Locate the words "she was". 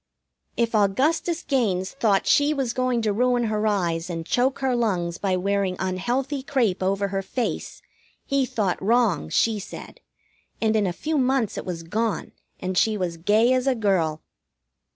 2.25-2.73, 12.79-13.13